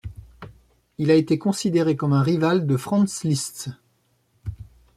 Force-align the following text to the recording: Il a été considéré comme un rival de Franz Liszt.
Il 0.97 1.11
a 1.11 1.13
été 1.13 1.37
considéré 1.37 1.95
comme 1.95 2.13
un 2.13 2.23
rival 2.23 2.65
de 2.65 2.75
Franz 2.75 3.21
Liszt. 3.23 3.69